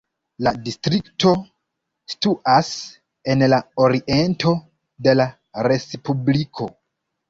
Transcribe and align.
La 0.45 0.53
distrikto 0.69 1.33
situas 2.15 2.73
en 3.35 3.47
la 3.55 3.63
oriento 3.87 4.59
de 5.07 5.19
la 5.25 5.33
respubliko. 5.71 6.75